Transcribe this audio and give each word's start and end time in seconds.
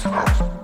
Close. 0.00 0.59